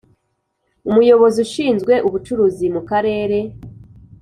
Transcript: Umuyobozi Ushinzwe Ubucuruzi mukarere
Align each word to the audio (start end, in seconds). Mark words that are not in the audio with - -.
Umuyobozi 0.89 1.37
Ushinzwe 1.45 1.93
Ubucuruzi 2.07 2.65
mukarere 2.73 3.39